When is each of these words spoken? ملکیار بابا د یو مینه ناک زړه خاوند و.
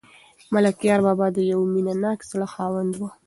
ملکیار 0.53 0.99
بابا 1.05 1.27
د 1.33 1.37
یو 1.51 1.59
مینه 1.73 1.93
ناک 2.03 2.19
زړه 2.31 2.47
خاوند 2.53 2.91
و. 2.95 3.01